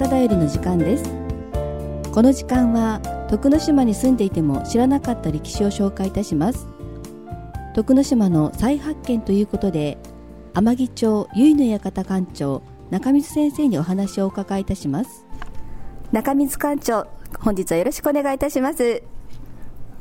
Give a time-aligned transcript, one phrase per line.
[0.00, 1.04] 結の館だよりの時間です。
[2.10, 6.66] この時間は徳之島に住んでいても知らなかった歴史を紹介いたします。
[7.74, 9.98] 徳之島の再発見ということで
[10.54, 15.26] 天城町結の館館長中水先生にお話をお伺いいたします。
[16.12, 17.06] 中水館長
[17.38, 19.02] 本日はよろしくお願いいたします。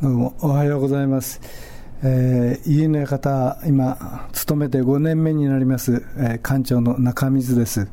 [0.02, 1.42] どうもおはようございます。
[2.04, 7.90] えー、家の館、今、勤めて5年目になります、えー、館長の中水です。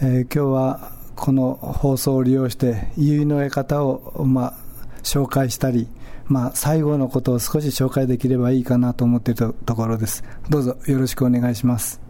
[0.00, 4.54] えー、今日はこの放送を利用して結の絵方を、まあ、
[5.02, 5.88] 紹介したり、
[6.26, 10.22] まあ、最後のことを少し紹介できればいいかなと思っているところです。
[10.50, 12.00] どうぞよろしくお願いします。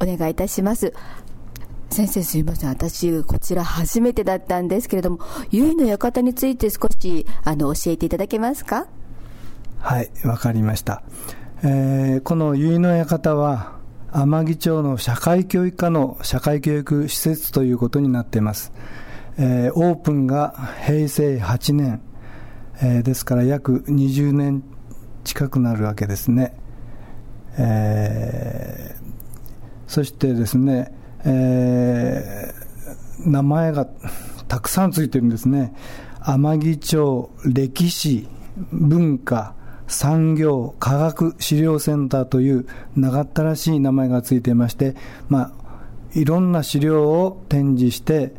[0.00, 0.92] お願いいたします。
[1.90, 2.70] 先生すいません。
[2.70, 5.18] 私こちら初めてだったんですけれども
[5.50, 8.86] 結の館について少しあの教えていただけますか？
[9.78, 11.02] はいわかりました、
[11.62, 13.81] えー、この結の館は
[14.14, 18.70] 天城町の社会教育課の社会教育施設ということになっています。
[19.38, 22.02] えー、オープンが平成8年、
[22.82, 24.64] えー、ですから約20年
[25.24, 26.54] 近くなるわけですね。
[27.56, 29.02] えー、
[29.86, 30.92] そしてですね、
[31.24, 33.86] えー、名前が
[34.46, 35.72] たくさんついてるんですね。
[36.20, 38.28] 天城町歴史、
[38.70, 39.54] 文化、
[39.92, 44.96] 産業科学資料センターという長ったらしい名前がついていまして、
[45.28, 45.52] まあ、
[46.14, 48.32] いろんな資料を展示して、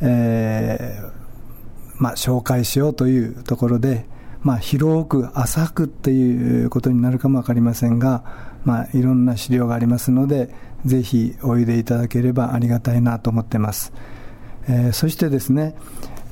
[0.00, 1.20] えー
[2.00, 4.06] まあ、紹介しようというところで、
[4.42, 8.24] まあ、広く浅くっていうことになるかも分かりませんが、
[8.64, 10.52] まあ、いろんな資料がありますので
[10.86, 13.92] ぜひおいでいただければありがたいなと思ってます、
[14.66, 15.74] えー、そしてですね、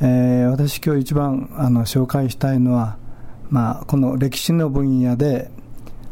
[0.01, 2.97] えー、私今日一番あの紹介したいのは
[3.51, 5.51] まあ、この歴史の分野で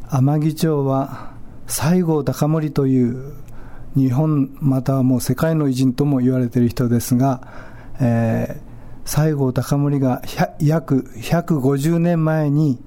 [0.08, 1.32] 天城町は
[1.66, 3.34] 西郷隆盛という
[3.94, 7.46] 日本またはもう世界の偉人とも言われている人ですが、
[8.00, 10.22] えー、西郷隆盛が
[10.60, 12.78] 約150年前に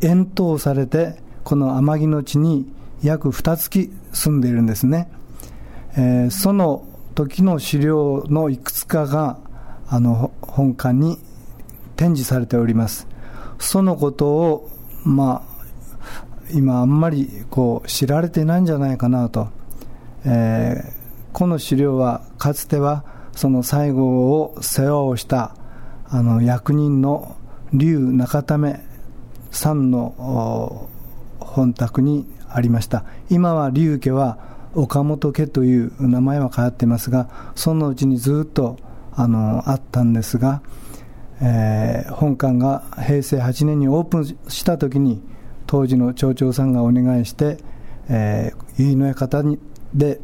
[0.00, 5.10] 遠投されてこの天城の地に約二月住んでいるんですね、
[5.96, 9.38] えー、その時の資料のいくつかが
[9.88, 11.18] あの本館に
[11.96, 13.08] 展示されております。
[13.60, 14.70] そのことを、
[15.04, 15.64] まあ、
[16.52, 19.48] 今あんまりこう知られてないんじゃないかなと、
[20.24, 20.92] えー、
[21.32, 25.54] この資料はかつてはその西郷を世話をした
[26.08, 27.36] あの役人の
[27.72, 28.80] 劉中為
[29.52, 30.88] さんの
[31.38, 33.04] 本宅にありました。
[33.28, 34.38] 今は劉家は
[34.74, 38.76] 岡本家という名前は変わっていますがそのうちにずっと
[39.12, 40.62] あのあったんですが、
[41.42, 45.22] えー、本館が平成8年にオープンした時に
[45.66, 47.58] 当時の町長さんがお願いして、
[48.08, 49.58] えー、結の屋方に
[49.94, 50.20] で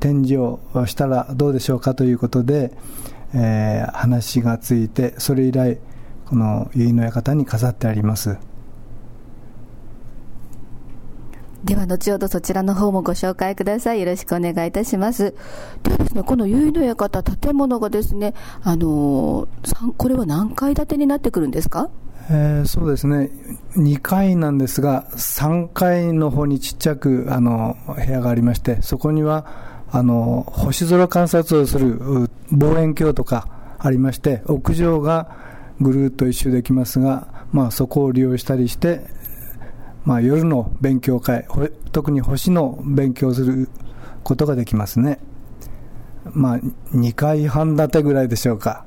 [0.00, 2.72] 展示をしたらどうでしょうかということで、
[3.34, 5.78] えー、話がついてそれ以来
[6.26, 8.36] この結の館に飾ってあります。
[11.64, 14.00] では後ほどそちらの方もご紹介ください。
[14.00, 15.34] よろしくお願いいたします。
[15.82, 19.48] ではですね、この結の館、建物がですね、あの
[19.96, 21.88] これは何階建てになってくるんですか？
[22.30, 23.30] えー、そうですね、
[23.76, 29.46] 2階なんですが、3階の方にちっちゃくあの部屋がありまして、そこには
[29.90, 33.48] あの星空観察をする望遠鏡とか
[33.78, 35.36] ありまして、屋上が
[35.80, 39.06] ぐるっと一周できますが、まあ、そこを利用したりして、
[40.04, 41.46] まあ、夜の勉強会、
[41.92, 43.68] 特に星の勉強する
[44.22, 45.18] ことができますね。
[46.32, 46.58] まあ、
[46.94, 48.84] 2階半建てぐらいでしょうか。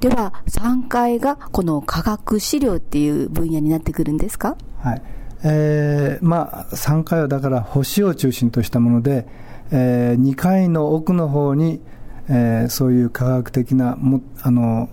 [0.00, 4.56] では、3階がこの科学資料っていう分野になってくるんですか？
[4.78, 5.02] はい。
[5.42, 9.26] えー、まあ、3階はだから星を中心としたもので、
[9.70, 11.80] えー、2階の奥の方に、
[12.28, 14.88] えー、そういう科学的なもあの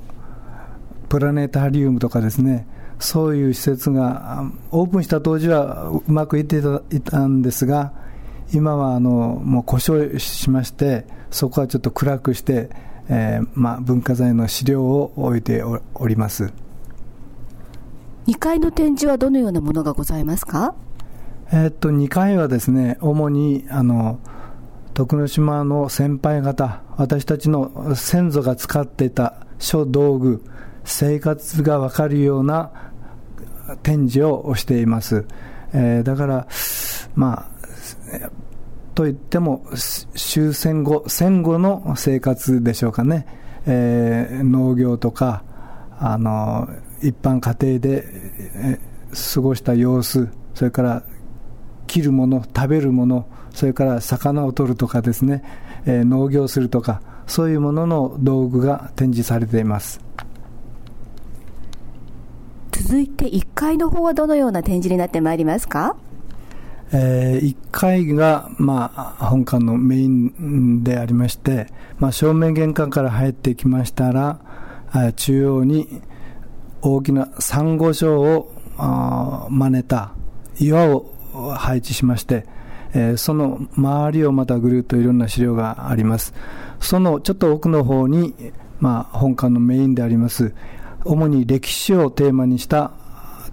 [1.10, 2.68] プラネタリウムとかですね、
[3.00, 6.62] そういう施設がオープンした当時はうまくいって
[6.96, 7.94] いたんですが
[8.54, 12.70] 今はあのもう故障しましてそこはちょっと暗くして、
[13.10, 16.54] えーまあ、文化財の資料を置いております。
[18.28, 20.76] 2階の展示はどのようなものがございますか？
[21.52, 24.20] えー、っと2階はですね主にあの
[24.94, 30.44] 徳之島の先輩方私たちの先祖が使っていた書道具
[30.84, 32.87] 生活が分かるような
[33.84, 35.26] 展示をしています。
[35.74, 36.48] えー、だから、
[37.16, 38.30] まあ、
[38.96, 39.66] といっても
[40.16, 43.28] 終戦後、戦後の生活でしょうかね。
[43.66, 45.44] えー、農業とか、
[46.00, 46.70] あの、
[47.02, 48.06] 一般家庭で、
[48.56, 51.04] えー、過ごした様子、それから
[51.88, 55.44] 切るもの食べるものそれから魚を取るとかですね、
[55.86, 60.00] えー、農業するとかそういうものの道具が展示されています
[62.78, 65.96] 続いて1階の方はどのような展示になってまいりますか？
[66.94, 74.40] えー、1階が、まあ、本館のメインでありまして、まあ、正面玄関から入ってきましたら、
[75.16, 76.02] 中央に
[76.82, 78.54] 大きなサンゴ礁を
[79.50, 80.14] 真似た
[80.60, 81.12] 岩を
[81.58, 82.46] 配置しまして、
[82.94, 86.34] えー、その周りをまたぐるっといろんな資料があります。
[86.80, 88.34] そのちょっと奥の方に、
[88.80, 90.54] まあ、本館のメインであります、
[91.08, 92.92] 主に歴史をテーマにした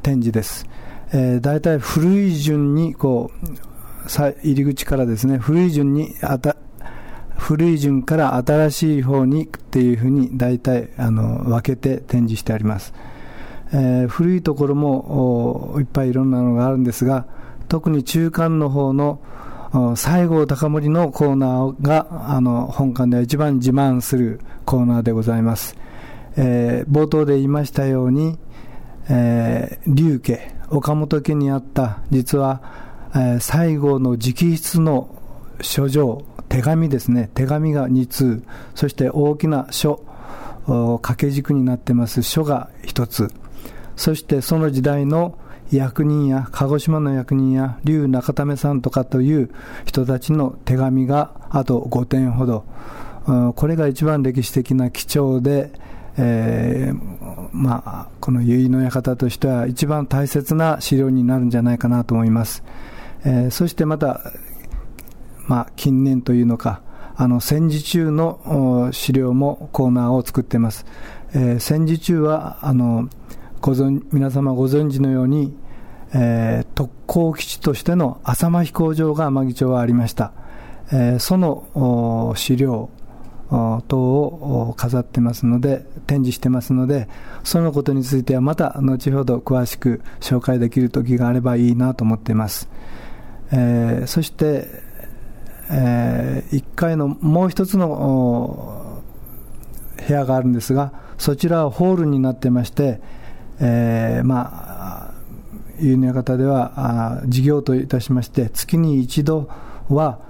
[0.02, 0.66] 展示です。
[1.12, 3.64] えー、大体古い順にこう
[4.42, 6.56] 入り口からですね古い順にあた
[7.36, 12.94] 古い順から新しい方にっていうふうに大体あの分けて展示してあります、
[13.72, 17.26] えー、古いところもいっぱいいろんなのがあるんですが
[17.68, 19.20] 特に中間の方の
[19.96, 25.76] 西郷隆盛のコーナーがあの本館では一番自慢するコーナーでございます、
[26.36, 28.38] えー、冒頭で言いましたように、
[29.08, 32.62] えー、竜家岡本家にあった実は、
[33.14, 35.14] えー、西郷の直筆の
[35.60, 37.30] 書状手紙ですね。
[37.34, 38.42] 手紙が2通
[38.74, 40.00] そして大きな書
[40.66, 42.22] 掛け軸になってます。
[42.22, 43.32] 書が1つ。
[43.96, 45.38] そしてその時代の
[45.70, 49.50] 役人や鹿児島の役人や竜中為さんとかという
[49.84, 52.64] 人たちの手紙があと5点ほど。
[53.56, 55.72] これが一番歴史的な貴重で、
[56.16, 62.62] えー、まあ、この結の館としては一番大切な資料になるんじゃないかなと思います。
[63.24, 64.20] えー、そしてまた、
[65.46, 66.82] まあ、近年というのか、
[67.16, 70.84] あの戦時中の資料もコーナーを作っています。
[71.32, 73.08] えー、戦時中はあの
[73.60, 75.56] ご存皆様ご存知のように、
[76.12, 80.32] えー、特攻基地としての浅間飛行場が天城町はありました。
[80.92, 82.90] えー、その資料
[83.88, 87.08] 等を飾ってますので、展示してますので、
[87.42, 92.68] そのことについてはまた後ほど詳しく紹介できる時があればいいなと思っています。
[93.52, 94.68] えー、そして、
[95.70, 99.02] えー、1階のもう一つの
[100.06, 103.00] 部屋があるんですが、そちらはホールになってまして、
[103.60, 105.14] えー、まあ、
[105.80, 109.48] いうの方では事業といたしまして、月に一度
[109.88, 110.20] は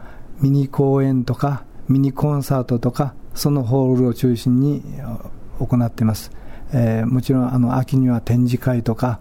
[0.40, 4.82] ミニ公演とか、ミニコンサートとか、そのホールを中心に
[5.58, 6.30] 行っています。
[6.72, 9.20] えー、もちろんあの秋には展示会とか、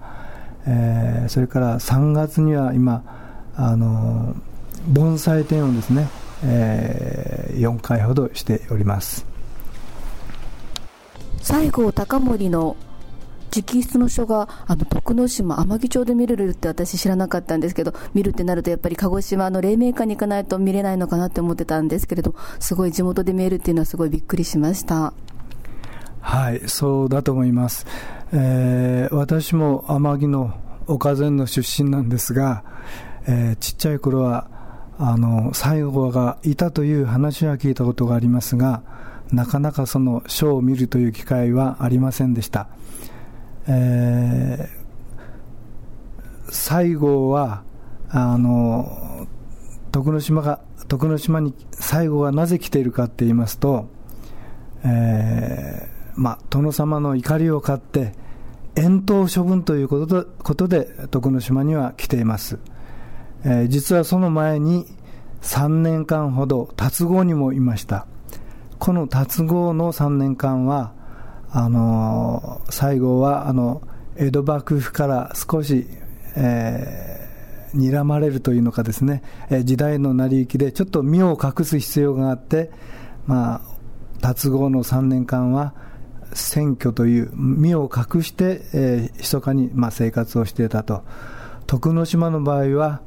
[0.65, 3.04] えー、それから3月には今、
[3.56, 4.36] あの
[4.88, 6.07] 盆栽展をですね、
[6.44, 9.25] えー、4回ほどしております
[11.42, 12.75] 西郷隆盛の
[13.55, 25.13] 直筆の書があの徳之島、天城町で見れるって私知らなかったんですけど、見るってなるとやっぱり鹿児島の黎明館に行かないと見れないのかなって思ってたんですけれど、すごい地元で見えるっていうのはすごいびっくりしました。
[26.19, 27.85] はい、そうだと思います。
[28.31, 30.53] えー、私も天城の
[30.88, 32.63] 岡前の出身なんですが、
[33.27, 34.47] えー、ちっちゃい頃は、
[34.97, 38.81] あの、西郷がいたという話は聞いたことがありますが、
[39.31, 42.68] なかなかその書を見るという機会はありませんでした。
[43.67, 47.63] えー、西郷は
[48.09, 49.27] あの
[49.91, 53.87] 徳之島が徳之島に西郷がなぜ来ているかって言いますと、
[54.83, 58.13] えー、まあ、殿様の怒りを買って
[58.75, 62.59] 遠投処分ということことで徳之島には来ています、
[63.45, 64.85] えー、実はその前に
[65.41, 68.07] 3年間ほど達郷にもいました。
[68.79, 70.91] この達郷の3年間は
[71.56, 73.83] あの最後はあの
[74.16, 75.88] 江戸幕府から少し、
[76.36, 82.72] えー、睨まれるというのかですね、えー、時代の成り行きでちょっと身を隠す必要があって、
[83.28, 83.62] まあ、
[84.19, 85.76] 達合の3年間は
[86.33, 91.04] 選挙という身を隠して、えー、密かに、まあ、生活をしていたと。
[91.68, 93.02] 徳之島の場合は、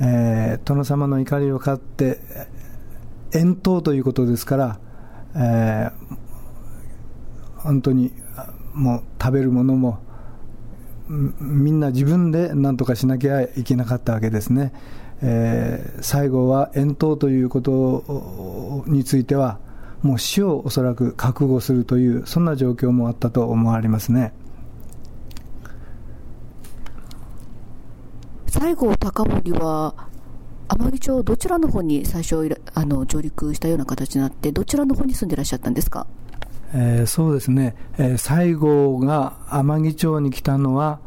[0.00, 2.20] えー、殿様の怒りを買って
[3.32, 4.78] 遠投ということですから、
[5.34, 6.16] えー、
[7.64, 8.12] 本当に
[8.74, 9.98] もう食べるものも
[11.08, 14.72] みんな自分で何とかしなきゃいけなかったわけですね、
[15.22, 19.58] えー、最後は遠投ということについては
[20.02, 24.32] もう死をおそらく覚悟するというそんな状況もあったと思われますね。
[28.46, 29.94] 西郷隆盛は
[30.68, 36.06] 天城町どちらの方に最初あの上陸したような形になってどちらの方に住んでいらっしゃったんですか？
[36.76, 41.00] えー、そうですね、えー、西郷が天城町に来たのは、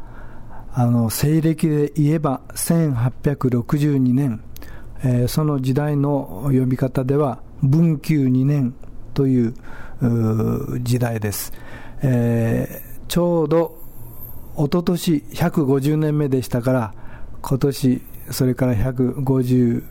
[0.72, 4.42] あの西暦で言えば1862年、
[5.02, 8.74] えー、その時代の呼び方では文久2年
[9.14, 9.54] という
[10.82, 11.52] 時代です、
[12.02, 13.78] えー、ちょうど
[14.56, 16.94] 一昨年150年目でしたから
[17.42, 19.82] 今年それから152、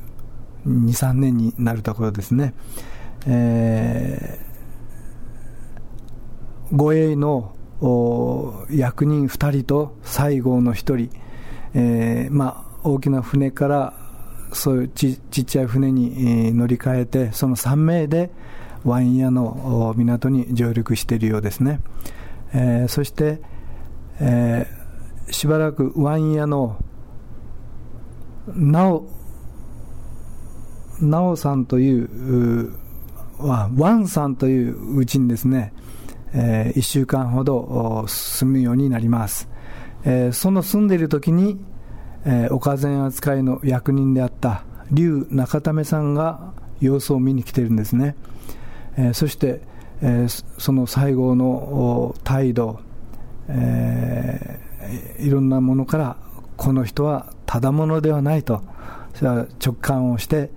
[0.66, 2.54] 3年になるところですね、
[3.26, 4.47] えー、
[6.72, 7.56] 護衛の
[8.70, 11.10] 役人2人と西郷の1人、
[11.74, 13.94] えーまあ、大きな船から
[14.54, 18.32] そういうちっちゃい船に乗り換えてその3名で
[18.84, 21.82] ワイン屋の港に上陸しているようですね、
[22.54, 23.42] えー、そして、
[24.20, 26.78] えー、しばらくワイン屋の
[28.48, 29.06] なお
[31.02, 32.74] なおさんという
[33.40, 35.74] ワンさんといううちにですね、
[36.34, 39.50] えー、1週間ほど住むようになります、
[40.04, 41.58] えー、その住んでいる時に、
[42.26, 48.16] えー、岡前扱いの役人であった劉中為さんが様子を見に来ているんですね、
[48.98, 49.62] えー、そして、
[50.02, 52.80] えー、その西郷の態度、
[53.48, 56.18] えー、いろんなものから
[56.56, 58.62] この人はただものではないと
[59.22, 60.52] 直感をして、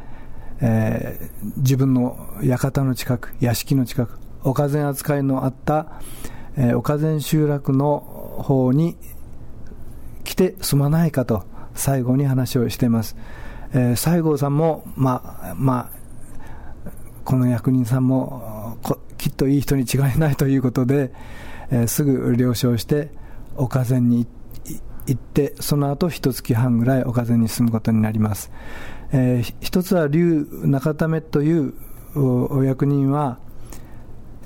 [0.61, 6.01] えー、自分の館の近く屋敷の近く岡前扱いのあった、
[6.57, 8.01] えー、岡前集落の
[8.45, 8.97] 方に
[10.25, 11.45] 来て住まないかと
[11.75, 13.17] 最後に話をしています、
[13.73, 16.01] えー、西郷さんもまあまあ
[17.25, 18.79] この役人さんも
[19.19, 21.13] きっといい人に違いないということで、
[21.71, 23.11] えー、すぐ了承して
[23.57, 24.27] 岡前に
[25.07, 28.51] 行ってその後一月半ぐらい岡前に住むことになります、
[29.13, 31.75] えー、一つは劉中為という
[32.15, 33.39] お役人は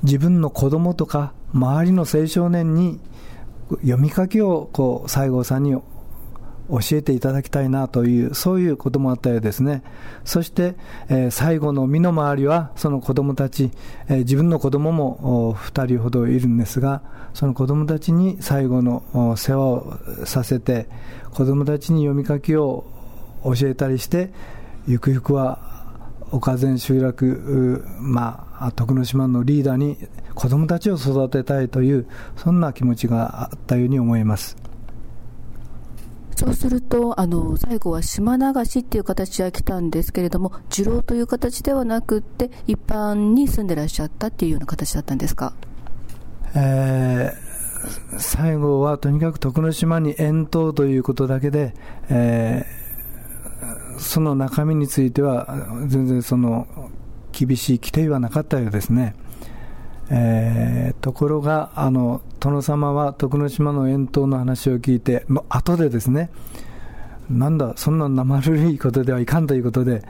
[0.05, 3.01] 自分の子供とか周りの青少年に
[3.81, 9.83] 読み書きをこう西郷さんに教えていただきたいなというそういうこともあったようですね。
[10.25, 10.77] そして、
[11.09, 13.71] えー、最後の身の回りはその子供たち、
[14.09, 17.03] えー、自分の子供も2人ほどいるんですが
[17.35, 20.89] その子供たちに最後の世話をさせて
[21.33, 22.85] 子供たちに読み書きを
[23.45, 24.33] 教えたりして
[24.87, 25.64] ゆくゆくは
[26.35, 29.97] 岡前集落、まあ、徳之島のリーダーに
[30.35, 34.57] 子供たちを育てたいというそんな気持ちがあったように思います。
[36.35, 45.55] そうするとあの最後は島流しっていう形は来たんですけれども受郎という形ではなくて一般に住んでらっしゃったっていうような形だったんですか、
[46.57, 51.73] えー、最後はとにかく徳之島に遠島ということだけで、
[52.11, 52.84] えー
[53.99, 55.47] その中身については
[55.87, 56.67] 全然その
[57.33, 59.15] 厳しい規定はなかったようですね。
[60.11, 66.31] えー、ところがあの殿様は徳之島の遠島の話を聞いてもう後でですね
[67.31, 70.03] なんだそんな生ぬるいことではいかんということで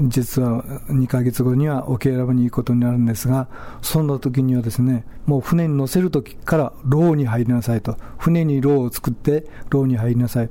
[0.00, 3.48] 実は2ヶ月後には沖選ぶに行くことになるんですが
[3.82, 10.50] そんな時にはですねもう船に乗せる時から牢に入りなさいと船に牢を作って牢に入りなさい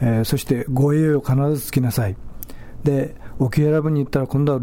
[0.00, 2.16] えー、そして護衛を必ずつきなさい。
[2.84, 4.60] で、沖選ぶに行ったら今度は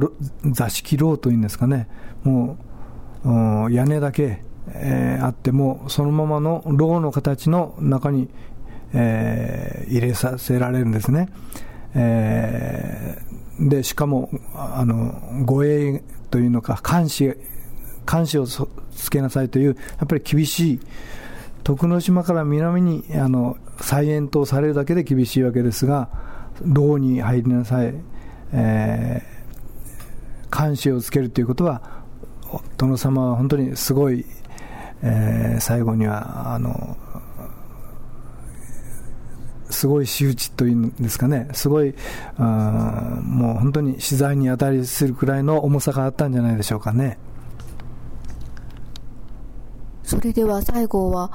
[0.51, 1.88] 座敷牢というんですかね、
[2.24, 2.58] も
[3.25, 8.29] う屋根だけ、えー、あっても、そのままの牢の形の中に、
[8.93, 11.29] えー、入れさせられるんですね。
[11.96, 13.33] えー、
[13.70, 17.34] で、しかも、あの、護衛というのか、監視、
[18.10, 20.79] 監視をつけなさいという、やっぱり厳しい、
[21.63, 26.10] 徳之島から南にあの再延島されるだけで厳しいわけですが、
[26.62, 27.93] 牢に入りなさい、
[28.51, 32.03] えー、監視をつけるということは、
[32.77, 34.25] 殿様は本当にすごい、
[35.01, 36.98] えー、最後にはあの
[39.74, 41.94] すごい仕打ちというんですかね、すごい、
[42.38, 47.18] もう本当に取材に当たりするくらいの重さがあったんじゃないでしょうかね。
[50.03, 51.32] それでは最後は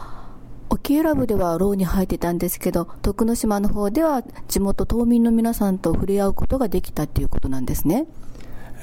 [0.71, 8.07] 沖永良部では牢に入ってたんですけど、徳之島の方では地元島民の皆さんと触れ合うことができたっていうことなんですね。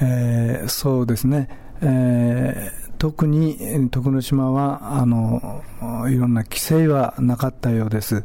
[0.02, 1.48] えー、そうですね。
[1.82, 5.62] えー、特に徳之島はあの
[6.10, 8.24] いろんな規制はなかったようです。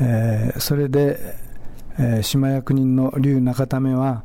[0.00, 1.18] えー、それで、
[1.98, 4.22] えー、島役人の劉中為は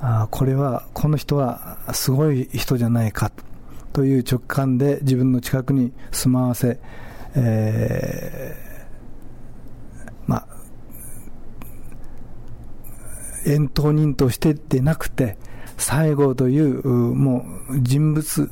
[0.00, 3.32] あこれはこの人はすごい人じゃないか
[3.92, 6.78] という直感で自分の近くに住まわせ
[7.34, 10.46] えー、ま、
[13.46, 15.36] 遠投人としてでなくて、
[15.76, 18.50] 西郷という、もう人物、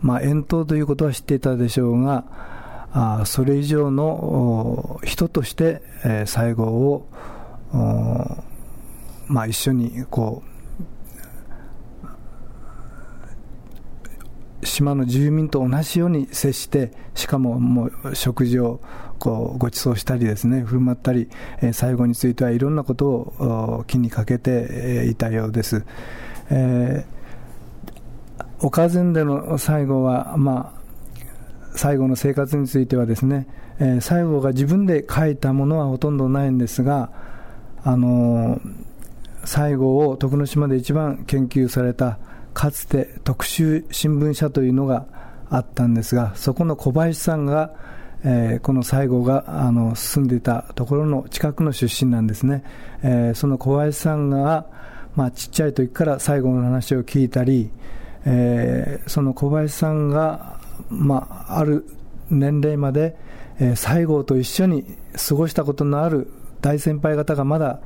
[0.00, 2.24] ま、遠投ということは知っていたでしょうが、
[2.92, 7.08] あそれ以上の人として、えー、最後を、
[9.26, 10.48] まあ、一緒にこう
[14.66, 18.80] 島の住民と同じように接してしかももう食事を
[19.18, 21.28] こうご馳走したりですね振る舞ったり、
[21.60, 25.84] え、最後についてはいろんなことを気にかけていたようです。
[26.50, 30.77] えー、岡前での最後は、まあ、
[31.78, 33.46] 最後の生活についてはですね、
[33.78, 37.12] えー、最後が自分で書いたものはほとんどないんですが、
[37.84, 38.60] あのー、
[39.44, 42.18] 最後を徳之島で一番研究された
[42.52, 45.06] かつて特集新聞社というのが
[45.50, 47.72] あったんですがそこの小林さんが、
[48.24, 52.64] えー、この西郷があの住んでいたところの近くの出身なんですね、
[53.04, 54.66] えー、その小林さんが、
[55.14, 57.70] まあ、ちっちゃい時から西郷の話を聞いたり、
[58.24, 60.57] えー、その小林さんが、
[60.90, 61.86] まあ、ある
[62.30, 63.16] 年齢まで、
[63.58, 64.84] えー、西郷と一緒に
[65.28, 66.30] 過ごしたことのある
[66.60, 67.80] 大先輩方がまだ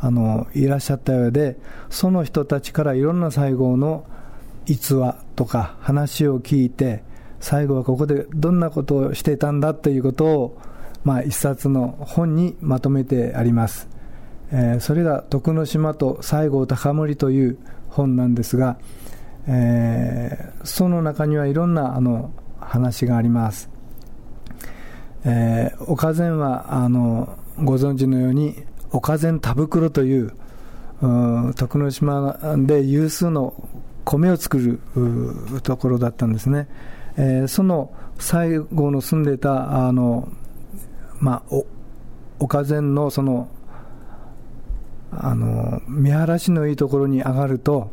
[0.00, 1.56] あのいらっしゃったようで
[1.88, 4.04] その人たちからいろんな西郷の
[4.66, 7.02] 逸話とか話を聞いて
[7.40, 10.58] 最後はここでどんなことをしていたんだということを、
[11.04, 13.88] まあ、一冊の本にまとめてあります、
[14.50, 17.58] えー、それが「徳之島と西郷隆盛」という
[17.88, 18.76] 本なんですが、
[19.46, 23.68] えー、その中にはいろんなあの話があります、
[25.24, 30.32] えー、岡前はあのご存知のように岡前田袋という
[31.56, 33.54] 徳之島で有数の
[34.04, 34.80] 米を作る
[35.62, 36.68] ところだったんですね、
[37.16, 40.28] えー、その最後の住んでたあの、
[41.20, 41.66] まあ、お
[42.38, 43.48] 岡前のその
[45.10, 47.90] あの見晴らしのいいところに上がると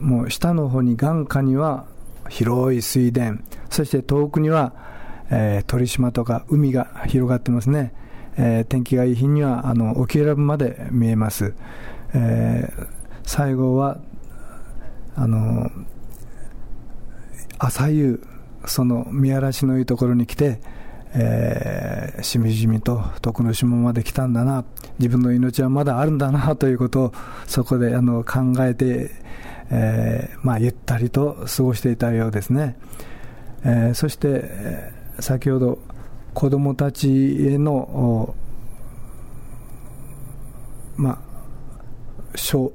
[0.00, 1.86] もう下の方に眼下には
[2.28, 3.34] 広い水田。
[3.70, 4.72] そして遠くには、
[5.30, 7.92] えー、鳥島とか海が広がってますね、
[8.36, 11.54] えー、天気がいい日にはあの沖永良部まで見えます、
[12.14, 12.86] えー、
[13.24, 13.98] 最後は
[15.14, 15.70] あの
[17.58, 18.20] 朝夕
[18.66, 20.60] その見晴らしのいいところに来て、
[21.14, 24.64] えー、しみじみと徳之島まで来たんだな。
[24.98, 27.12] 自分の命はまだあるんだなということを
[27.46, 29.10] そこであの考えて、
[29.70, 32.76] えーまあ、ゆったりと過ごしていたようですね、
[33.64, 35.78] えー、そして、先ほど
[36.34, 37.08] 子供たち
[37.48, 38.34] への
[40.96, 41.18] まあ
[42.34, 42.72] 書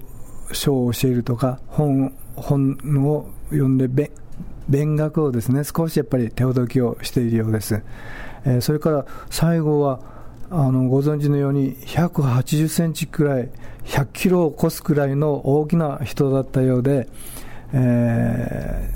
[0.52, 3.88] 書を教えるとか本本を読んで
[4.68, 7.84] 勉学をですね少しやっぱり手ほどきをしているようです、
[8.46, 10.00] えー、それから最後は
[10.54, 13.50] あのご存知のように180センチくらい
[13.86, 17.08] 100キロを超すくらいの大きな人だったようで、
[17.72, 18.94] え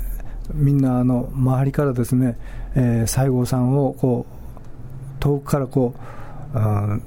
[0.50, 2.36] ー、みんなあの周りからですね、
[2.74, 4.36] えー、西郷さんをこう
[5.18, 5.94] 遠くからこ
[6.54, 7.02] う、うん、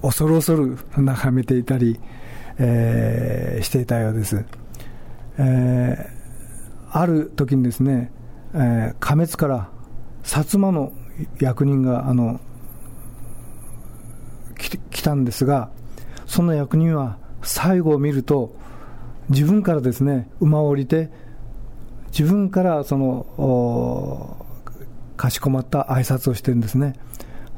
[0.00, 2.00] 恐る恐る眺めていたり、
[2.58, 4.42] えー、していたようです、
[5.36, 8.10] えー、ある時にですね、
[8.54, 9.68] えー、加熱から
[10.22, 10.94] 薩摩の
[11.40, 12.40] 役人があの
[14.98, 15.70] 来たんですが
[16.26, 18.52] その役人は最後を見ると
[19.28, 21.10] 自分からですね馬を降りて
[22.10, 24.46] 自分からその
[25.16, 26.94] かしこまった挨拶をしてるんですね。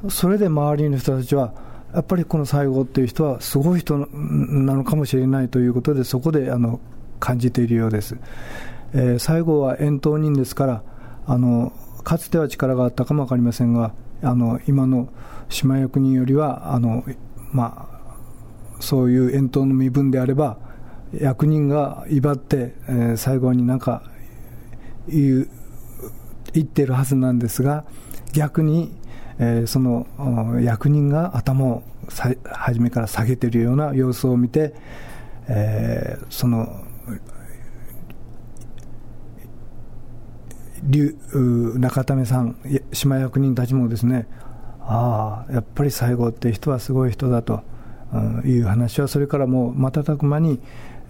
[0.09, 1.55] それで周りの人たちは
[1.94, 6.81] やっぱりこの西郷っていう人はすごい人なのかもしれないということでそこであの
[7.20, 8.16] 感じているようです、
[8.94, 10.83] えー、西郷は遠島人ですから
[11.26, 11.72] あの
[12.03, 15.09] かつては力があったかも分かりませんがあの今の
[15.50, 17.05] 島役人よりはあの、
[17.52, 20.58] まあ、そういう遠島の身分であれば
[21.12, 24.02] 役人が威張って、えー、最後になんか
[25.08, 25.48] 言う
[26.52, 27.84] 言ってるはずなんですが
[28.32, 29.00] 逆に
[29.42, 30.06] えー、その
[30.60, 34.74] 役人が頭をさ初めから下げているような様子を見て、
[35.48, 36.84] えー、その
[41.78, 42.56] 中為さん、
[42.92, 44.26] 島役人たちもですね、
[44.92, 47.62] ああ、やっぱり西郷って人はすごい人だと
[48.44, 50.61] いう話は、それからもう瞬く間に、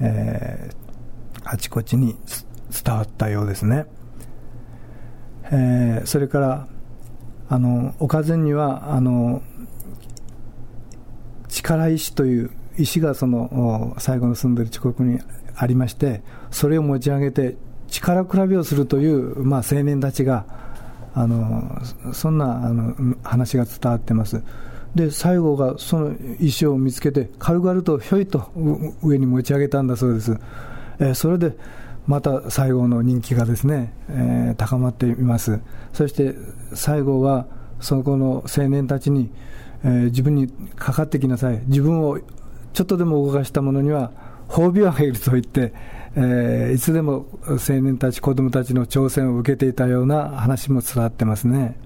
[0.01, 2.14] えー、あちこちに
[2.85, 3.87] 伝わったようですね。
[5.45, 6.69] えー、それから
[7.49, 9.43] あの岡前にはあの
[11.49, 15.21] 力石という石がその最後の住んでる地国に
[15.57, 17.57] ありましてそれを持ち上げて
[17.88, 20.47] 力比べをするという、まあ、青年たちが
[21.14, 21.81] あの
[22.12, 24.42] そんなあの話が伝わってます。
[24.94, 28.51] で最後がその石を見つけて軽々とひょいと
[29.03, 30.37] 上に持ち上げたんだそうです、
[30.99, 31.57] えー、それで
[32.09, 35.61] また西郷の人気がですね、えー、高まっています。
[35.92, 36.35] そして
[36.75, 37.46] 西郷は
[37.79, 39.31] そこの青年たちに、
[39.85, 41.61] えー、自分にかかってきなさい。
[41.66, 42.18] 自分を
[42.73, 44.11] ちょっとでも動かした者には
[44.49, 45.73] 褒美をあげると言って、
[46.16, 51.79] えー、いつでも青年たち子供たちの挑戦を受けていたような話も伝わってますね。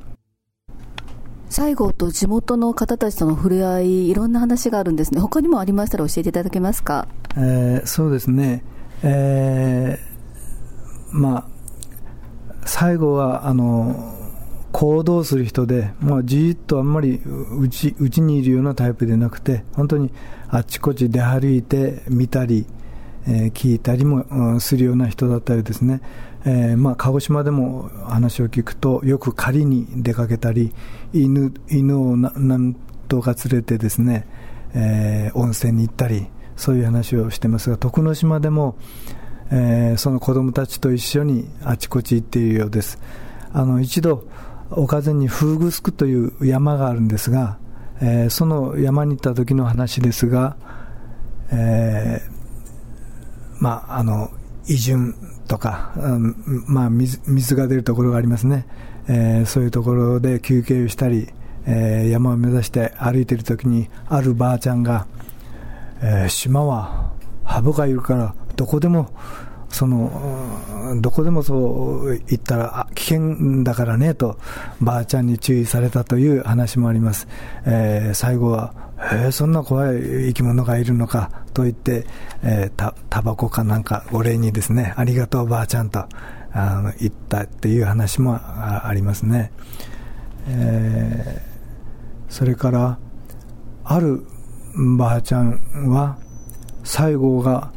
[1.50, 7.06] 西郷と地元の方たちとの触れ合い、いろんな話があるんですね、他にもありましたら教えていただけますか？
[7.36, 8.64] えー、そうですね、
[9.02, 11.46] えー、まあ、
[12.64, 14.14] 最後はあの
[14.72, 20.10] 行動する人で、もうじっとあんまりうちうちにいるようなタイプでなくて、本当に
[20.48, 22.66] あちこち出歩いて見たり、
[23.26, 26.00] え、聞いたりもするような人だったりですね、
[26.44, 30.72] えー、まあ、鹿児島でも話を聞くと、よく狩りに出かけたり、
[31.12, 32.74] 犬犬をなん
[33.08, 34.26] とか連れてですね、
[34.74, 38.76] えー、温泉に行ったり、そういう話をしてますが、徳之島でも、
[39.50, 42.98] えー、その子供たちと一緒にあちこち行っているようです。
[43.52, 44.26] あの一度、
[44.70, 47.58] 岡前に風グスクという山があるんですが、
[48.00, 50.56] え、その山に行った時の話ですが、
[51.50, 52.33] えー、
[53.58, 54.30] まあ、あの、
[54.66, 55.14] 異順
[55.46, 58.66] とか、うんまあ水、水が出るところがありますね、
[59.08, 61.28] えー、そういうところで休憩をしたり、
[61.66, 65.06] えー、山を目指して歩いている時に、あるばあちゃんが、
[66.02, 67.12] えー、島は
[67.44, 69.10] ハブがいるから、どこでも、
[69.74, 74.38] そのどこでもそう言ったら危険だからねと
[74.80, 77.26] ばあちゃんに注意されたという話もあります、
[77.66, 82.06] えー、最後はえー、そんな怖い生き物がいるのかと言って、
[82.42, 86.06] えー、たタバコかなんかお礼にですねありがとうばあちゃんと
[86.52, 89.52] あの言ったっていう話もありますね、
[90.48, 92.98] えー、それから
[93.82, 94.24] ある
[94.96, 96.16] ばあちゃんは
[96.84, 97.72] 西郷が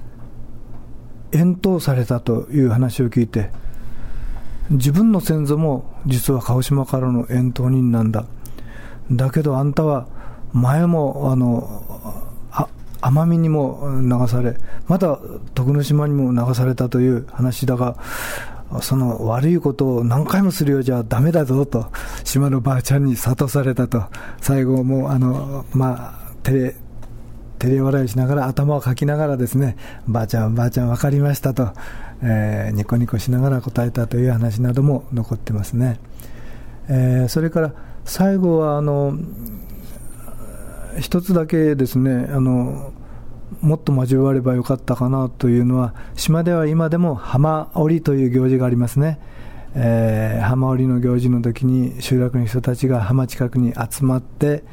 [1.31, 3.49] 遠投されたという話を聞いて
[4.69, 8.25] 自分の先祖も実は鹿児島からの遠投人なんだ。
[9.11, 10.07] だけどあんたは
[10.51, 11.83] 前もあの
[13.01, 15.19] 奄美にも流され、また
[15.53, 17.97] 徳之島にも流されたという話だが、
[18.81, 21.87] その悪いことを何回もするようじゃだめだぞと、
[22.23, 24.03] 島のばあちゃんに諭されたと、
[24.41, 26.31] 最後もうあの、まあ、
[27.59, 31.71] 照れ笑いしながら、頭をかきながらですね、ばあちゃん、ばあちゃん分かりましたと、
[32.21, 35.99] えー、ニコニコしながら答えたという話なども残ってますね。
[36.89, 37.73] えー、それから
[38.05, 39.17] 最後はあの
[40.99, 42.93] 一つだけですねあの
[43.61, 49.19] もっと交わればよかったかなというのは島では今でも浜織という行事がありますね、
[49.75, 54.63] えー、浜織の行事の時に集落の人たちが浜近くに集まって、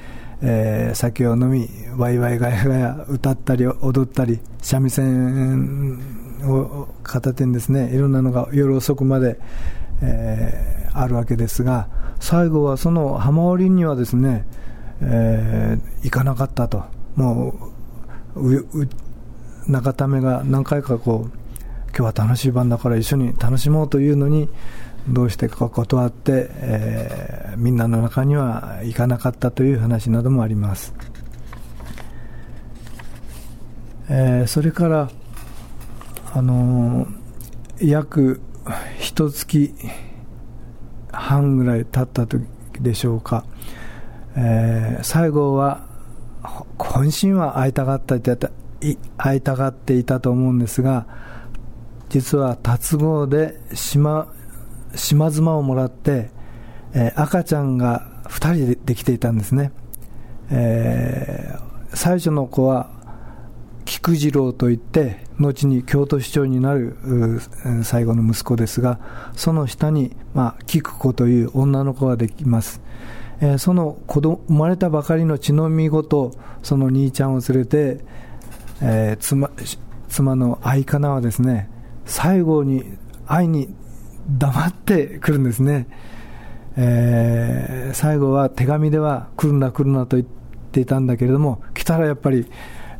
[0.46, 5.98] えー、酒を飲みワイワイガヤガヤ歌ったり踊ったり三味線
[6.44, 9.40] を片手にですねいろんなのが夜遅くまで、
[10.02, 11.88] えー、あるわけですが
[12.20, 14.46] 最後はその浜織にはですね
[15.00, 16.84] えー、行かなかったと、
[17.16, 17.72] も
[18.34, 18.88] うう
[19.66, 21.38] 中田目が何回かこう、
[21.96, 24.48] 今日は楽しい晩だから一緒に楽しもうというのに、
[25.08, 30.94] どうしてか断って、えー、みんなの中には行かなかったという話などもあります。
[34.08, 35.10] えー、それから、
[36.32, 38.40] あのー、約
[38.98, 39.74] 一月
[41.12, 42.44] 半ぐらい経った時
[42.80, 43.44] でしょうか、
[44.36, 45.86] えー、最後は
[46.78, 48.36] 本心は会いたがったって
[49.16, 51.06] 会いたがっていたと思うんですが
[52.08, 54.28] 実は達合で島
[54.96, 56.30] 島妻をもらって、
[56.94, 59.72] えー、赤ちゃんが2人でできていたんですね、
[60.50, 62.90] えー、最初の子は
[63.84, 66.96] 菊次郎といって後に京都市長になる
[67.82, 69.00] 最後の息子ですが
[69.34, 72.80] その下に、まあ、菊子という女の子ができます。
[73.40, 78.04] えー、その子供生まれたばかりの血のみごとその兄ちゃんを連れて、
[78.80, 79.50] えー、妻
[80.08, 81.68] 妻の愛かなはですね
[82.06, 82.84] 最後に
[83.26, 83.74] 愛に
[84.28, 85.86] 黙ってくるんですね、
[86.76, 90.28] えー、最後は手紙では来るな来るなと言っ
[90.72, 92.46] ていたんだけれども来たらやっぱり、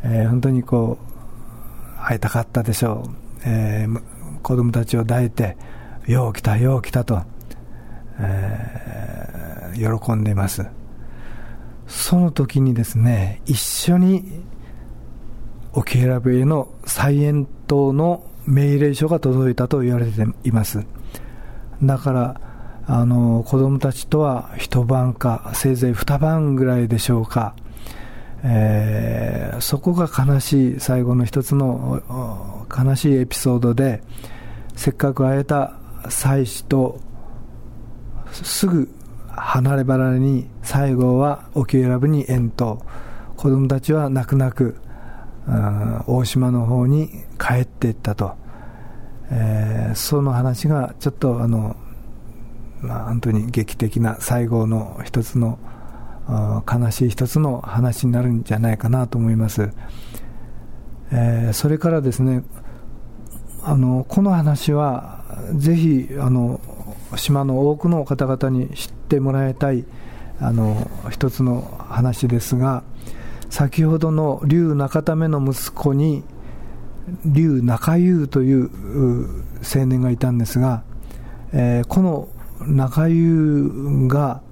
[0.03, 3.11] えー、本当にこう会いたかったでしょう、
[3.47, 4.03] えー、
[4.43, 5.57] 子供たちを抱いて
[6.07, 7.23] よう来たよう来たと、
[8.21, 8.85] えー
[9.75, 10.65] 喜んでいます。
[11.87, 14.43] その時にですね、一緒に
[15.73, 20.87] 沖選びへの再延島の命令書が届いたと言われています。
[21.85, 22.41] だから、
[22.87, 27.55] あの、子供たちとは一晩か、せいぜい二晩ぐらいでしょうか。
[28.43, 34.03] えー、そこが悲しい最後の一つの悲しいエピソードで、
[34.77, 35.75] せっかく会えた
[36.11, 37.01] 妻子と
[38.31, 38.89] すぐ
[39.29, 42.85] 離れ離れに最後は沖永良部に遠投
[43.37, 44.77] 子供たちは泣く泣く
[46.07, 48.35] 大島の方に帰っていったと、
[49.37, 51.75] えー、その話がちょっとあの、
[52.81, 55.59] まあ、本当に劇的な最後の一つの
[56.73, 59.71] 悲しい一つの話になるんじゃないかなと思います、
[61.11, 62.45] えー、それからですね
[63.65, 65.25] あのこの話は
[65.57, 66.61] ぜひあの
[67.17, 69.85] 島の多くの方々に知ってもらいたい
[70.41, 72.85] あの一つの話ですが
[73.51, 76.23] 先ほどの竜中為の息子に
[77.25, 78.71] 竜中優という
[79.63, 80.85] 青年がいたんですが、
[81.53, 82.29] えー、この
[82.67, 84.43] 中優が、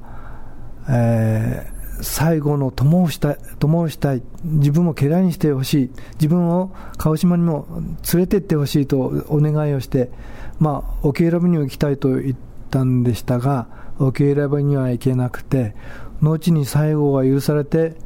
[0.89, 4.23] えー、最後の友をしたい友をしたい。
[4.45, 5.91] 自分を嫌いにしてほしい。
[6.15, 7.67] 自分を鹿児島にも
[8.13, 10.11] 連れて行ってほしいとお願いをして、
[10.59, 12.37] まあ、沖選びに行きたいと言っ
[12.71, 13.67] たんでしたが
[13.99, 15.75] 沖選びには行けなくて
[16.21, 17.97] 後に最後は許されて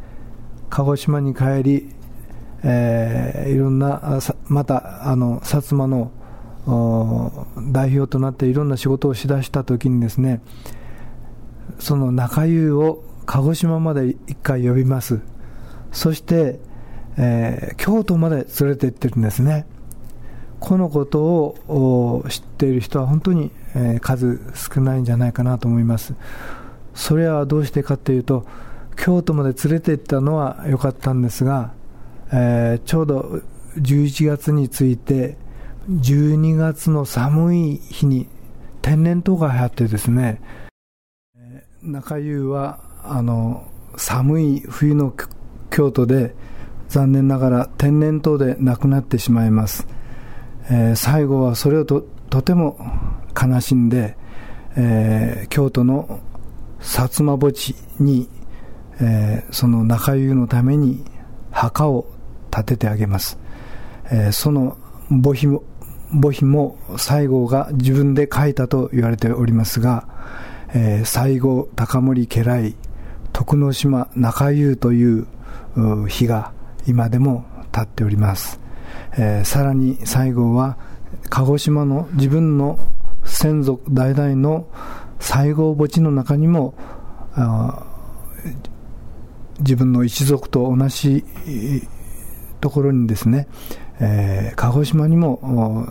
[0.71, 1.95] 鹿児島に帰り、
[2.69, 6.11] えー、いろんな、また、あの、薩摩の
[7.71, 10.41] 代表となっていろんな仕事をしだしたときにですね、
[11.79, 15.21] その中湯を鹿児島まで一回呼びます。
[15.93, 16.59] そして、
[17.17, 19.65] えー、京都まで連れて行ってるんですね。
[20.59, 26.15] このことを知っている人は本当に、えー、数少ないんじゃないかなと思います。
[26.95, 28.45] それはどうしてかというと、
[28.97, 31.76] 京都まで連れて行ったのは良かったんですが、
[32.33, 33.41] えー、ちょうど
[33.77, 35.37] 11月について、
[35.89, 38.29] 12月の寒い日に
[38.83, 40.41] 天然痘が流行ってですね、
[41.83, 45.15] 中湯はあの寒い冬の
[45.71, 46.35] 京都で
[46.89, 49.87] 残念ながら天然痘で亡くなってしまいます、
[50.69, 52.79] えー、最後はそれをととても
[53.41, 54.17] 悲しんで、
[54.77, 56.21] えー、京都の
[56.81, 58.29] 薩摩墓地に
[59.01, 61.05] えー、その中湯のために
[61.51, 62.07] 墓を
[62.57, 63.39] 建ててあげます、
[64.11, 64.79] えー、その
[65.11, 65.63] 墓碑も
[66.11, 70.09] 墓碑も西郷が自分で書いたと言われておりますが、
[70.73, 72.75] えー、西郷高森家来
[73.33, 75.27] 徳之島中湯という
[76.09, 76.53] 碑が
[76.87, 78.61] 今でも立っております、
[79.19, 80.79] えー、さらに西郷は
[81.29, 82.79] 鹿児島の自分の
[83.25, 84.69] 先祖代々の
[85.19, 86.75] 西郷墓地の中にも
[89.59, 91.25] 自分の一族と同じ
[92.61, 93.49] ところにですね、
[94.01, 95.89] えー、鹿児島にも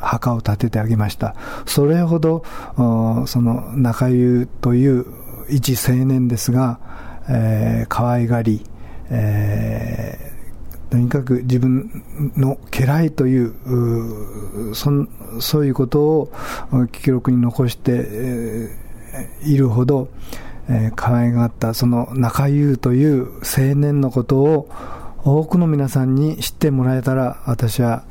[0.00, 1.34] 墓を建ててあげました。
[1.66, 2.44] それほど、
[3.26, 5.06] その中湯という
[5.48, 6.78] 一青年ですが、
[7.28, 8.64] えー、可愛がり、
[9.10, 13.54] えー、とにかく自分の家来という
[14.74, 16.32] そういうことを
[16.92, 20.08] 記録に残して、えー、いるほど、
[20.68, 24.70] えー、可愛がったその中優という青年のことを
[25.24, 28.04] 多くの皆さんに知ってもらえたら私は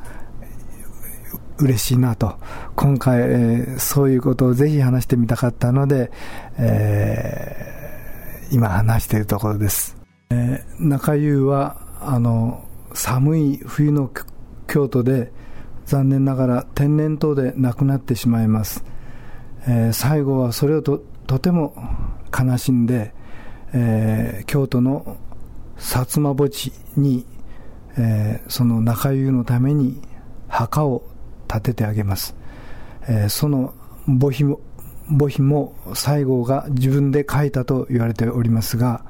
[1.58, 2.36] 嬉しいなと。
[2.76, 6.12] 今回、えー、そういうことをぜひ話してみたかったので、
[6.56, 9.96] えー、今話しているところです、
[10.30, 14.10] えー、中優はあの寒い冬の
[14.68, 15.32] 京都で
[15.86, 18.84] 残念ながら天然痘で亡くなってしまいます、
[19.66, 21.74] えー、最後はそれをととても
[22.32, 23.12] 悲しんで、
[23.72, 25.16] えー、京都の
[25.78, 27.24] 薩摩墓地に、
[27.96, 30.00] えー、その中湯のために
[30.48, 31.02] 墓を
[31.46, 32.36] 建ててあげます、
[33.08, 33.74] えー、その
[34.06, 34.60] 墓碑も
[35.08, 39.04] 墓碑も西郷が自分で書いたと言われておりますが、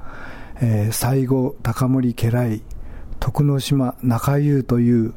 [0.60, 2.62] えー、西郷高森家来
[3.18, 5.14] 徳之島中湯という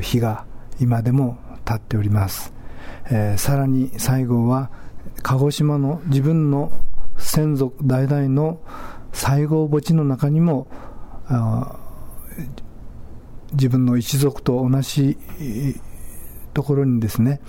[0.00, 0.44] 碑が
[0.80, 2.52] 今でも立っております、
[3.06, 4.70] えー、さらに西郷は
[5.22, 6.70] 鹿児島の自分の
[7.16, 8.60] 先祖代々の
[9.14, 10.66] 西郷墓地の中にも
[13.52, 15.16] 自分の一族と同じ
[16.52, 17.40] ところにですね、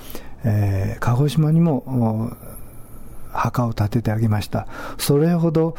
[0.44, 2.32] えー、鹿児島にも
[3.34, 4.68] 墓を建ててあげました。
[4.98, 5.76] それほど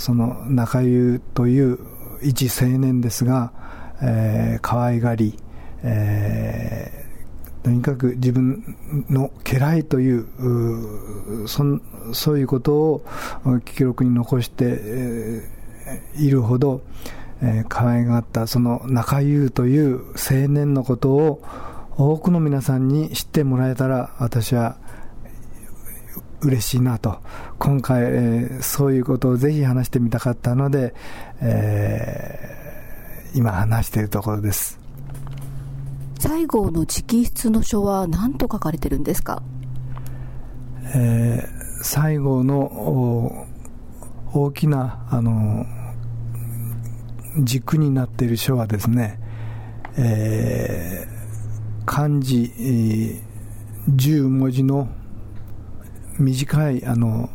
[0.00, 1.78] その中湯という
[2.22, 3.52] 一青年ですが、
[4.02, 5.38] えー、可愛がり、
[5.82, 7.05] えー
[7.66, 8.76] とにかく自分
[9.10, 11.64] の家来というそ
[12.12, 13.04] そういうことを
[13.64, 15.42] 記録に残して、
[16.16, 16.82] いるほど、
[17.42, 21.42] えー、可愛がったその中優という青年のことを
[21.96, 24.76] 多くの皆さんに知ってもらえたら私は
[26.42, 27.18] 嬉しいなと。
[27.58, 30.94] 今回、えー、そういうことをぜひ話してみたかったので、
[31.40, 34.85] えー、今話しているところです。
[36.18, 39.42] 西郷の直筆の書は何と書かれてるんですか、
[40.94, 43.46] えー、西郷の
[44.32, 45.66] 大きなあの
[47.42, 49.20] 軸になっている書はですね、
[49.98, 53.22] えー、漢字、えー、
[53.94, 54.88] 10文字の
[56.18, 57.28] 短いあの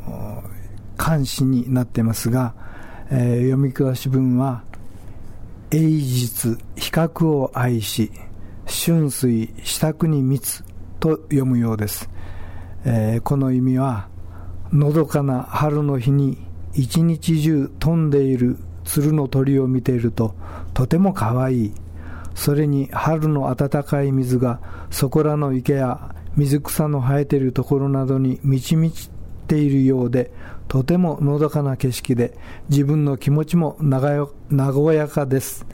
[0.97, 2.55] 漢詩になってますが、
[3.11, 4.63] えー、読み下し文は
[5.73, 8.11] 「英実比較を愛し
[8.71, 10.63] 春水支度に密」
[11.01, 12.09] と読むようです、
[12.85, 14.07] えー、この意味は
[14.71, 16.37] のどかな春の日に
[16.73, 20.33] 一日中飛んでいる鶴の鳥を見ていると
[20.73, 21.65] とてもかわい。
[21.65, 21.71] い
[22.33, 29.09] それに春の暖かい水がそこらの池や水草の生えているところなどに満ち満ち
[29.47, 30.31] ているようで
[30.69, 32.37] とてものどかな景色で
[32.69, 35.65] 自分の気持ちも和やかです。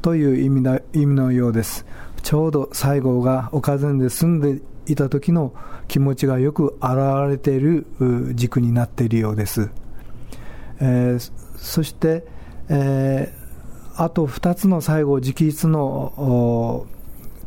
[0.00, 1.84] という意味の意味のようです。
[2.22, 5.54] ちょうど西郷が岡前で住んでいた時の
[5.88, 6.96] 気持ちがよく現
[7.28, 7.86] れている
[8.34, 9.70] 軸になっているようです、
[10.80, 12.24] えー、そして、
[12.68, 16.86] えー、あと2つの最後直筆の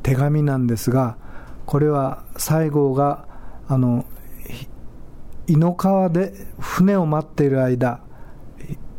[0.01, 1.17] 手紙なんですが
[1.65, 3.25] これは西郷が
[3.67, 4.05] あの
[5.47, 8.01] 井の川で船を待っている間。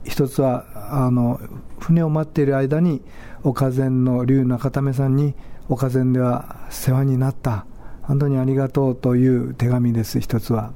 [0.04, 1.40] 一つはあの
[1.80, 3.02] 船を待っている間に
[3.42, 5.34] 岡前の龍中為さんに
[5.68, 7.66] 岡前では世話になった
[8.02, 10.72] 本当にありがとうという手紙です一つは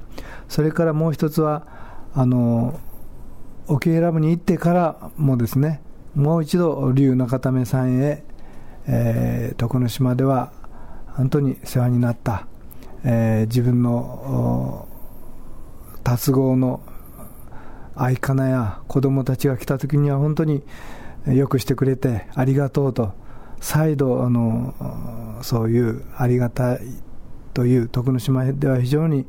[0.47, 1.67] それからもう一つは
[2.13, 2.79] あの
[3.67, 5.81] 沖永良部に行ってからもですね
[6.15, 8.23] もう一度龍中為さんへ、
[8.87, 10.51] えー、徳之島では
[11.15, 12.47] 本当に世話になった、
[13.03, 14.87] えー、自分の
[16.03, 16.81] 達合の
[17.95, 20.63] 愛かなや子供たちが来た時には本当に
[21.27, 23.13] よくしてくれてありがとうと
[23.59, 24.73] 再度あの
[25.41, 26.79] そういうありがたい
[27.53, 29.25] という徳之島では非常に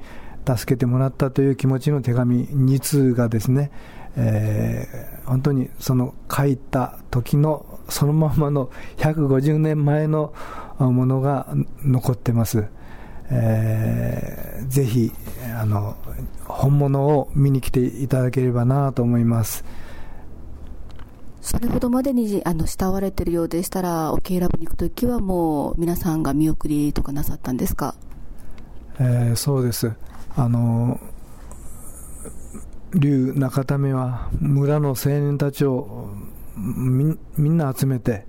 [0.47, 3.71] 助けてもらったという気持ちの手紙2通がですね、
[4.17, 10.33] えー、本当にその書いた時のそのままの150年前の
[10.79, 11.49] ものが
[11.85, 12.67] 残ってます。
[13.33, 15.13] えー、ぜひ
[15.57, 15.97] あの
[16.47, 19.65] 本物を見に来ていただければなと思います
[21.41, 27.95] それほどまでにあの慕われているようでしたら、OK ラブに行くときはもう皆さんが見送りとかなさったんですか、
[28.99, 29.93] えー、そうです。
[30.37, 31.01] あの
[32.95, 36.11] 竜中為は村の青年たちを
[36.57, 38.25] みんな集めて、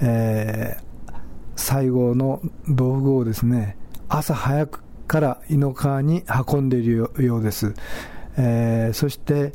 [0.00, 1.12] えー、
[1.56, 3.76] 最後の道具をですね
[4.08, 7.74] 朝早くから井の川に運んでいるようです、
[8.36, 9.52] えー、そして、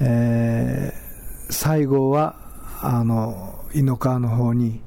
[0.00, 1.07] えー、
[1.50, 2.36] 最後は
[2.82, 4.80] あの井の川の方に、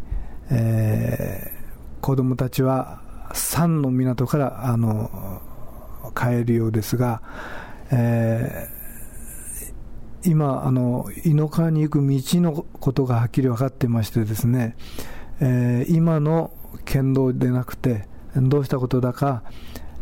[0.50, 3.02] えー、子供たちは
[3.34, 5.42] 山の港からあの
[6.16, 7.22] 帰るようですが、
[7.92, 14.76] えー、今あの井の川に行く道のことがはっきり分かってましてですね、
[15.40, 16.52] えー、今の
[16.86, 19.44] 県道でなくてどうしたことだか、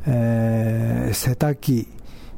[0.05, 1.87] えー、瀬滝、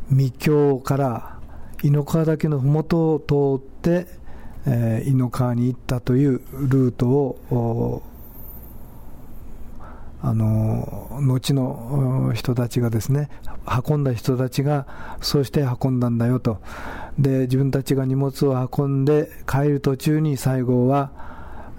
[0.10, 1.40] 未京から
[1.84, 8.04] 井の川岳の麓を通って、えー、井の川に行ったというルートを
[10.24, 13.30] あの後の人たちがですね
[13.88, 14.86] 運んだ人たちが
[15.20, 16.60] そうして運んだんだよと。
[17.18, 21.12] で自分たちが荷物を運んで帰る途中に西郷は、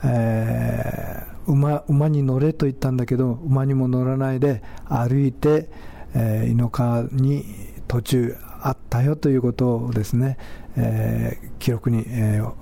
[0.04, 5.68] えー馬馬に乗れと言ったんだけど馬にも乗らないで歩いて、
[6.14, 7.44] えー、井の川に
[7.88, 10.38] 途中あったよということをですね、
[10.76, 12.52] えー、記録に、えー、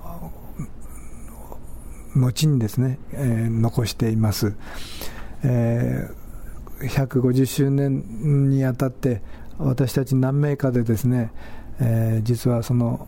[2.15, 4.55] 後にですね、えー、残しています、
[5.43, 9.21] えー、150周年にあたって
[9.57, 11.31] 私たち何名かでですね、
[11.79, 13.07] えー、実はその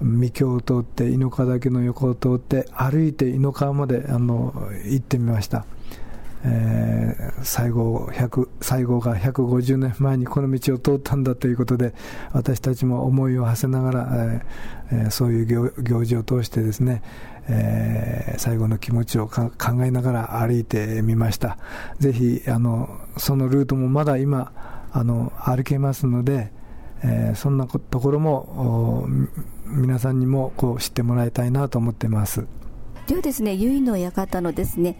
[0.00, 4.52] 三京を通って井の川岳の横を通って歩いて井の川まであの
[4.84, 5.64] 行ってみました、
[6.44, 8.10] えー、西郷
[8.60, 11.94] 西郷が150年前にこの道を通ったんだということで
[12.32, 14.08] 私たちも思いを馳せながら、
[14.90, 17.02] えー、そういう行事を通してですね、
[17.48, 19.50] えー、最後の気持ちを考
[19.84, 21.58] えながら歩いてみました。
[22.00, 26.52] ぜひあのそのルートもまだ今あの歩けますので、
[27.04, 29.06] えー、そんなところも
[29.66, 32.46] 皆さんにもこう知ってもらいたいなと思ってます。
[33.06, 34.96] ではですね結の館のですね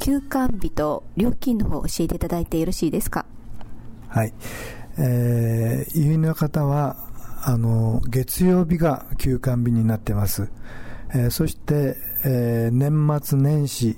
[0.00, 3.26] 休館日と料金の方を教えていただいてよろしいですか？
[4.08, 4.32] はい、
[4.98, 6.96] えー、結の館は
[7.44, 10.50] あの月曜日が休館日になってます、
[11.14, 13.96] えー、そして、えー、年末年始、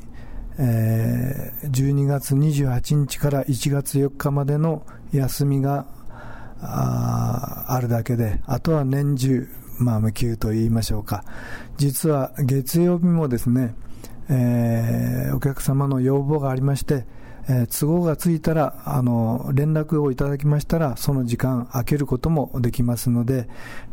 [0.58, 5.86] えー、12月28日から1月4日までの休みが
[6.60, 9.48] ああるだけで、あとは年中、
[9.78, 11.24] まあ、無休と言いましょうか。
[11.78, 13.74] 実は月曜日もですね、
[14.30, 17.04] えー、お客様の要望がありまして、
[17.48, 23.48] えー、都合がついたら、あの、連絡をいただきましたら、その時間空けることもできますので、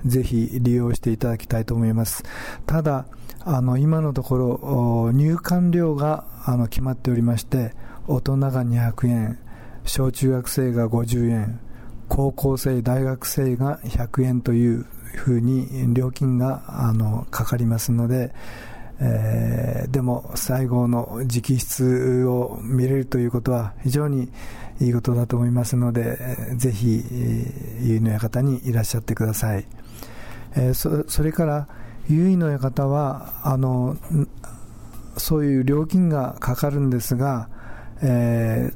[0.05, 2.23] ぜひ利用していただきたいと思います。
[2.67, 3.07] ただ、
[3.43, 7.73] あの、今のところ、入館料が、あの、決まっておりまして、
[8.07, 9.39] 大人が200円、
[9.85, 11.59] 小中学生が50円、
[12.09, 14.85] 高校生、大学生が100円という
[15.15, 18.33] ふうに料金があのかかりますので、
[18.99, 24.31] えー、でも最後の直筆を見れるということは非常に
[24.79, 26.17] いいことだと思いますので、
[26.55, 27.03] ぜひ、
[27.81, 29.65] 結の館にいらっしゃってください。
[30.55, 31.67] えー、そそれから、
[32.07, 33.97] 結衣の館は、あの、
[35.17, 37.49] そういう料金がかかるんですが、
[38.01, 38.71] え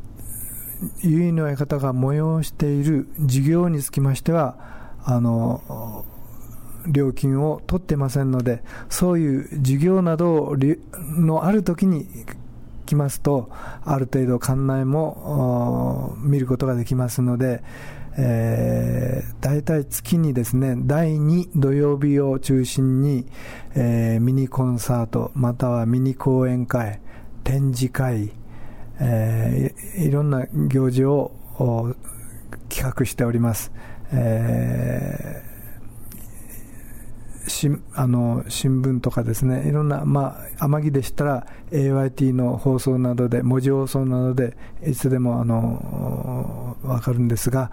[1.03, 4.57] ー、結の館が催している事業につきましては、
[5.03, 6.05] あの、
[6.87, 10.55] 料金を取ってませんので、そういう事業など
[10.99, 12.07] のある時に
[12.85, 13.49] 来ますと、
[13.83, 17.63] ある程度館内も見ることができますので、
[18.17, 23.25] えー、大体月にですね、第2土曜日を中心に、
[23.75, 26.99] えー、ミニコンサート、またはミニ講演会、
[27.43, 28.31] 展示会、
[28.99, 31.31] えー、いろんな行事を
[32.69, 33.71] 企画しております。
[34.13, 35.50] え
[37.47, 47.71] しあの新聞とかですね、いろんな、まあ、天城でしたら AYT の放送などで、文字放送などで、いつでもあの分かるんですが、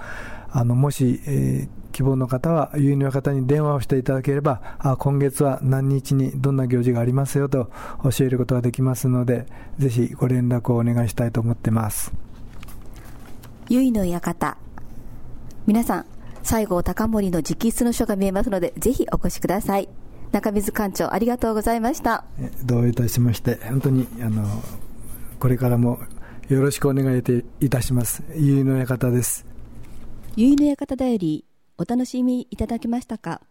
[0.51, 7.71] あのもし、えー、希望の方は、輸入の方に電話をしていただければ、あ今月は何日にどんな行事がありますよと
[8.03, 9.47] 教えることができますので、
[9.79, 12.13] ぜひご連絡をお願いしたいと思ってます。
[13.69, 14.57] ゆいの館。
[15.67, 16.07] 皆さん、
[16.49, 19.89] 西郷隆盛の直筆の書が見えますので、ぜひお越しください。
[20.33, 22.25] 中水館長、ありがとうございました。
[22.65, 24.47] どういたしまして、本当に、あの、
[25.39, 25.99] これからも
[26.49, 27.23] よろしくお願い
[27.61, 28.23] いたします。
[28.35, 29.45] ゆいの館です。
[30.37, 31.45] ゆいの館だより、
[31.77, 33.43] お楽しみいただけましたか？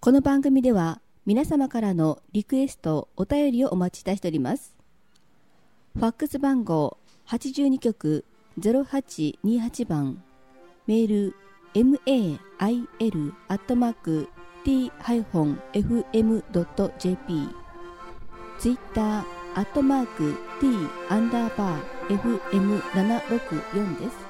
[0.00, 4.74] この番組では、皆様からのリクエスト、お便りをお待ちいたしております。
[5.96, 8.24] ファックス番号82局
[8.58, 10.22] 0828番
[10.86, 11.34] メール
[11.74, 12.76] mail.t-fm.jp
[18.58, 19.24] ツイッター
[19.56, 20.66] アットマーク t
[21.08, 24.25] アンダーバー FM764 です。